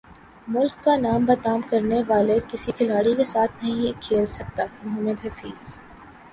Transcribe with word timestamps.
ملک 0.47 0.83
کا 0.83 0.95
نام 0.97 1.25
بدنام 1.25 1.61
کرنے 1.69 2.01
والے 2.07 2.39
کسی 2.49 2.71
کھلاڑی 2.77 3.13
کے 3.17 3.25
ساتھ 3.33 3.63
نہیں 3.63 4.01
کھیل 4.01 4.25
سکتا 4.37 4.63
محمد 4.83 5.25
حفیظ 5.25 5.67